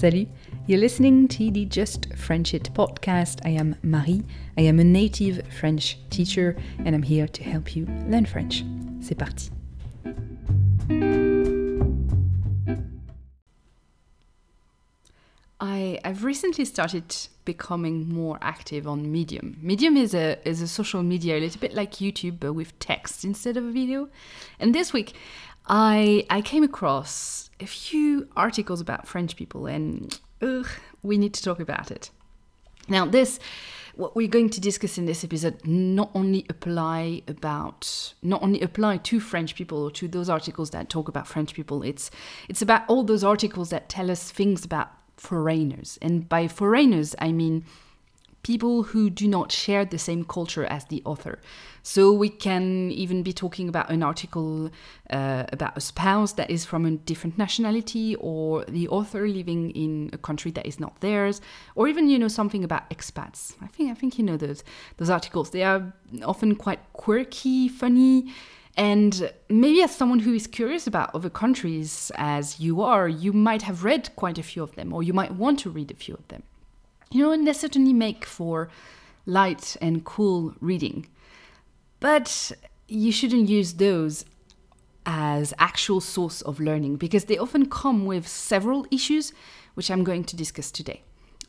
[0.00, 0.28] Salut,
[0.66, 3.40] you're listening to the Just French It podcast.
[3.44, 4.22] I am Marie,
[4.56, 8.64] I am a native French teacher, and I'm here to help you learn French.
[9.02, 9.50] C'est parti.
[15.60, 19.58] I, I've recently started becoming more active on Medium.
[19.60, 23.24] Medium is a is a social media a little bit like YouTube but with text
[23.24, 24.08] instead of a video.
[24.58, 25.14] And this week
[25.70, 30.66] I I came across a few articles about French people and ugh,
[31.02, 32.10] we need to talk about it.
[32.88, 33.38] Now this
[33.94, 38.96] what we're going to discuss in this episode not only apply about not only apply
[38.96, 41.84] to French people or to those articles that talk about French people.
[41.84, 42.10] It's
[42.48, 45.98] it's about all those articles that tell us things about foreigners.
[46.02, 47.64] And by foreigners, I mean
[48.42, 51.40] people who do not share the same culture as the author.
[51.82, 54.70] So we can even be talking about an article
[55.10, 60.10] uh, about a spouse that is from a different nationality or the author living in
[60.12, 61.40] a country that is not theirs
[61.74, 63.54] or even you know something about expats.
[63.62, 64.64] I think I think you know those
[64.98, 65.50] those articles.
[65.50, 68.32] They are often quite quirky, funny
[68.76, 73.62] and maybe as someone who is curious about other countries as you are, you might
[73.62, 76.14] have read quite a few of them, or you might want to read a few
[76.14, 76.42] of them.
[77.12, 78.68] You know, and they certainly make for
[79.26, 81.08] light and cool reading.
[81.98, 82.52] But
[82.86, 84.24] you shouldn't use those
[85.04, 89.32] as actual source of learning because they often come with several issues
[89.74, 91.02] which I'm going to discuss today.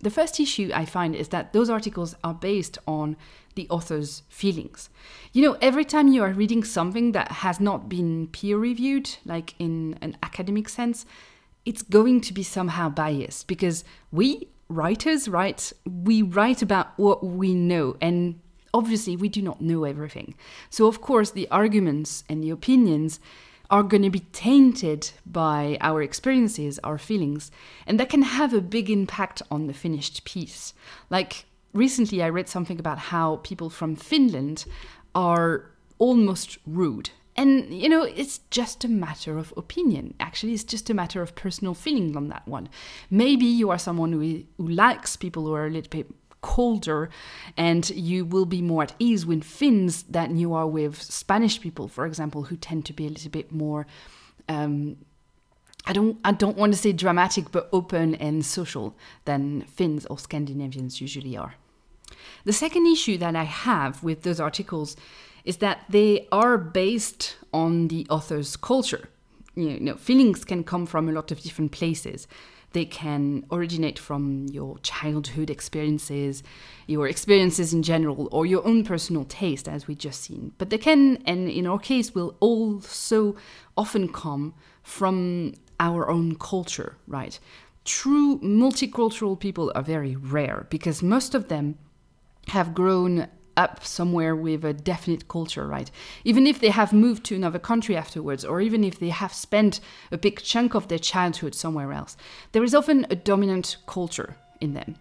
[0.00, 3.16] The first issue I find is that those articles are based on
[3.56, 4.90] the author's feelings.
[5.32, 9.56] You know, every time you are reading something that has not been peer reviewed, like
[9.58, 11.04] in an academic sense,
[11.64, 17.54] it's going to be somehow biased because we writers write we write about what we
[17.54, 18.38] know and
[18.74, 20.34] obviously we do not know everything.
[20.70, 23.20] So of course the arguments and the opinions
[23.70, 27.50] are going to be tainted by our experiences, our feelings,
[27.86, 30.72] and that can have a big impact on the finished piece.
[31.10, 31.44] Like
[31.74, 34.64] recently, I read something about how people from Finland
[35.14, 37.10] are almost rude.
[37.38, 40.14] And, you know, it's just a matter of opinion.
[40.18, 42.68] Actually, it's just a matter of personal feeling on that one.
[43.10, 47.10] Maybe you are someone who, who likes people who are a little bit colder
[47.56, 51.86] and you will be more at ease with Finns than you are with Spanish people,
[51.86, 53.86] for example, who tend to be a little bit more.
[54.48, 54.96] Um,
[55.86, 60.18] I don't I don't want to say dramatic but open and social than Finns or
[60.18, 61.54] Scandinavians usually are.
[62.44, 64.96] The second issue that I have with those articles
[65.44, 69.08] is that they are based on the author's culture.
[69.54, 72.28] You know, feelings can come from a lot of different places.
[72.72, 76.42] They can originate from your childhood experiences,
[76.86, 80.52] your experiences in general, or your own personal taste, as we just seen.
[80.58, 83.36] But they can, and in our case, will also
[83.76, 87.38] often come from our own culture, right?
[87.84, 91.78] True multicultural people are very rare because most of them
[92.48, 95.90] have grown up somewhere with a definite culture, right?
[96.24, 99.80] Even if they have moved to another country afterwards, or even if they have spent
[100.12, 102.16] a big chunk of their childhood somewhere else,
[102.52, 104.94] there is often a dominant culture in them.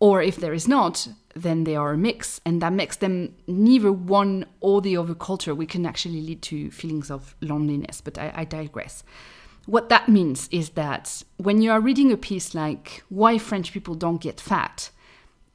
[0.00, 3.90] Or if there is not, then they are a mix, and that makes them neither
[3.90, 8.00] one or the other culture, which can actually lead to feelings of loneliness.
[8.00, 9.02] But I, I digress.
[9.66, 13.96] What that means is that when you are reading a piece like Why French People
[13.96, 14.90] Don't Get Fat,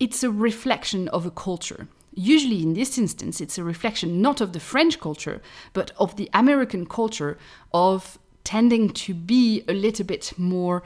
[0.04, 1.88] it's a reflection of a culture.
[2.14, 5.42] Usually, in this instance, it's a reflection not of the French culture,
[5.72, 7.38] but of the American culture
[7.74, 10.84] of tending to be a little bit more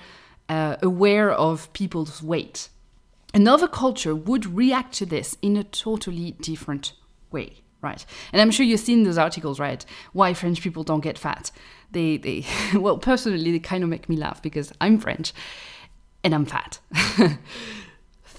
[0.49, 2.69] uh, aware of people's weight.
[3.33, 6.93] Another culture would react to this in a totally different
[7.31, 8.05] way, right?
[8.31, 9.83] And I'm sure you've seen those articles, right?
[10.13, 11.49] Why French people don't get fat.
[11.91, 12.45] They, they,
[12.75, 15.33] well, personally, they kind of make me laugh because I'm French
[16.23, 16.79] and I'm fat.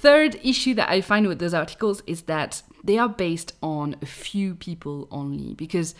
[0.00, 4.06] Third issue that I find with those articles is that they are based on a
[4.06, 5.96] few people only because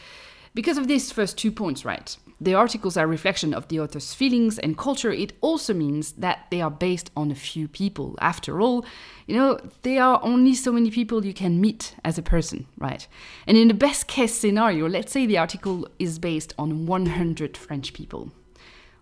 [0.55, 2.17] because of these first two points, right?
[2.41, 5.11] The articles are reflection of the author's feelings and culture.
[5.11, 8.17] It also means that they are based on a few people.
[8.21, 8.87] After all,
[9.27, 13.05] you know, there are only so many people you can meet as a person, right?
[13.49, 17.93] And in the best case scenario, let's say the article is based on 100 French
[17.93, 18.31] people.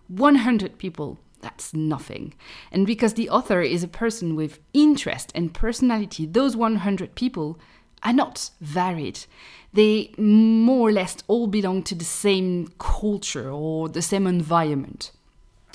[0.07, 2.33] 100 people that's nothing.
[2.71, 7.59] And because the author is a person with interest and personality, those 100 people
[8.03, 9.19] are not varied.
[9.73, 15.11] They more or less all belong to the same culture or the same environment.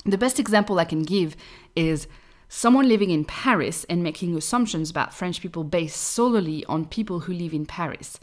[0.05, 1.35] The best example I can give
[1.75, 2.07] is
[2.49, 7.33] someone living in Paris and making assumptions about French people based solely on people who
[7.33, 8.19] live in Paris.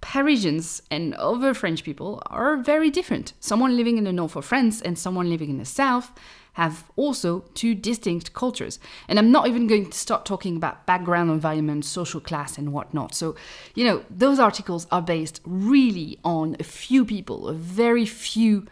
[0.00, 3.32] Parisians and other French people are very different.
[3.40, 6.12] Someone living in the north of France and someone living in the south
[6.58, 8.80] have also two distinct cultures.
[9.06, 13.14] And I'm not even going to start talking about background, environment, social class, and whatnot.
[13.14, 13.36] So,
[13.76, 18.66] you know, those articles are based really on a few people, a very few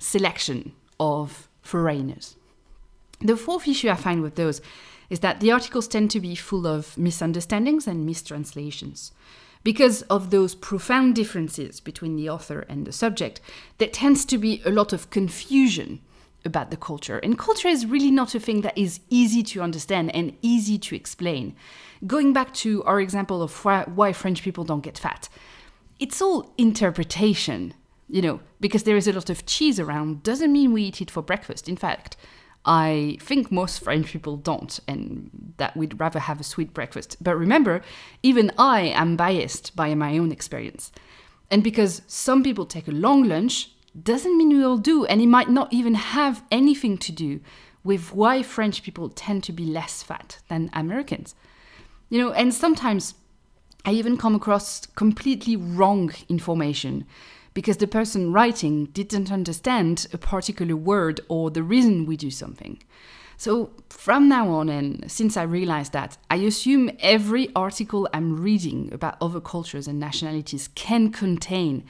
[0.00, 2.34] selection of foreigners.
[3.20, 4.60] The fourth issue I find with those
[5.08, 9.12] is that the articles tend to be full of misunderstandings and mistranslations.
[9.62, 13.40] Because of those profound differences between the author and the subject,
[13.78, 16.00] there tends to be a lot of confusion
[16.44, 17.18] about the culture.
[17.18, 20.94] And culture is really not a thing that is easy to understand and easy to
[20.94, 21.54] explain.
[22.06, 25.28] Going back to our example of why French people don't get fat,
[25.98, 27.74] it's all interpretation,
[28.08, 31.10] you know, because there is a lot of cheese around doesn't mean we eat it
[31.10, 31.68] for breakfast.
[31.68, 32.16] In fact,
[32.64, 37.16] I think most French people don't, and that we'd rather have a sweet breakfast.
[37.20, 37.82] But remember,
[38.22, 40.92] even I am biased by my own experience.
[41.50, 43.70] And because some people take a long lunch,
[44.00, 47.40] doesn't mean we all do, and it might not even have anything to do
[47.84, 51.34] with why French people tend to be less fat than Americans.
[52.10, 53.14] You know, and sometimes
[53.84, 57.06] I even come across completely wrong information
[57.54, 62.78] because the person writing didn't understand a particular word or the reason we do something.
[63.36, 68.90] So from now on, and since I realized that, I assume every article I'm reading
[68.92, 71.84] about other cultures and nationalities can contain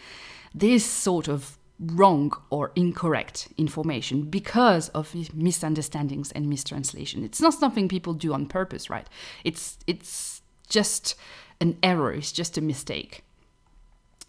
[0.54, 7.24] this sort of wrong or incorrect information because of misunderstandings and mistranslation.
[7.24, 9.06] It's not something people do on purpose, right?
[9.44, 11.14] It's it's just
[11.60, 13.24] an error, it's just a mistake.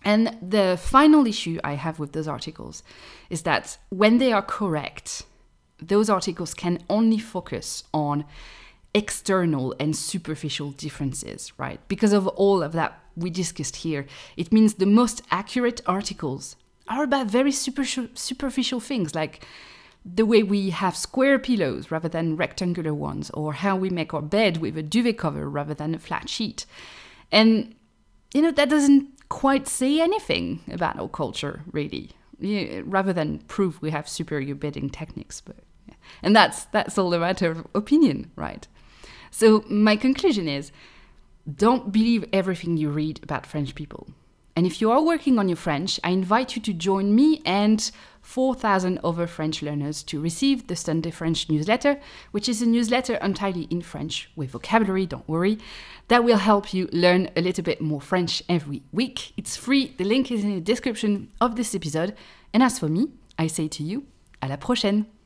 [0.05, 2.83] And the final issue I have with those articles
[3.29, 5.23] is that when they are correct,
[5.81, 8.25] those articles can only focus on
[8.93, 11.79] external and superficial differences, right?
[11.87, 14.05] Because of all of that we discussed here,
[14.37, 16.55] it means the most accurate articles
[16.89, 19.45] are about very super, superficial things like
[20.05, 24.21] the way we have square pillows rather than rectangular ones, or how we make our
[24.21, 26.65] bed with a duvet cover rather than a flat sheet.
[27.31, 27.75] And,
[28.33, 33.81] you know, that doesn't quite say anything about our culture, really, yeah, rather than prove
[33.81, 35.41] we have superior bedding techniques.
[35.41, 35.57] But,
[35.87, 35.95] yeah.
[36.23, 38.67] And that's, that's all a matter of opinion, right?
[39.31, 40.71] So, my conclusion is
[41.55, 44.07] don't believe everything you read about French people.
[44.59, 47.89] And if you are working on your French, I invite you to join me and
[48.23, 51.97] 4,000 other French learners to receive the Sunday French newsletter,
[52.31, 55.59] which is a newsletter entirely in French with vocabulary, don't worry.
[56.09, 59.31] That will help you learn a little bit more French every week.
[59.37, 62.13] It's free, the link is in the description of this episode.
[62.53, 64.07] And as for me, I say to you,
[64.43, 65.18] à la prochaine!